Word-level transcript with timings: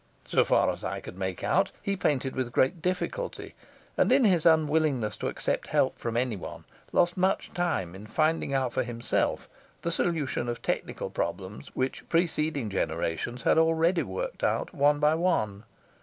So 0.25 0.43
far 0.43 0.71
as 0.71 0.83
I 0.83 0.99
could 0.99 1.15
make 1.15 1.43
out, 1.43 1.71
he 1.79 1.95
painted 1.95 2.35
with 2.35 2.51
great 2.51 2.81
difficulty, 2.81 3.53
and 3.95 4.11
in 4.11 4.23
his 4.25 4.47
unwillingness 4.47 5.15
to 5.17 5.27
accept 5.27 5.67
help 5.67 5.99
from 5.99 6.17
anyone 6.17 6.65
lost 6.91 7.17
much 7.17 7.53
time 7.53 7.93
in 7.93 8.07
finding 8.07 8.51
out 8.51 8.73
for 8.73 8.81
himself 8.81 9.47
the 9.83 9.91
solution 9.91 10.49
of 10.49 10.63
technical 10.63 11.11
problems 11.11 11.67
which 11.75 12.09
preceding 12.09 12.67
generations 12.67 13.43
had 13.43 13.59
already 13.59 14.01
worked 14.01 14.43
out 14.43 14.73
one 14.73 14.97
by 14.99 15.13
one. 15.13 15.65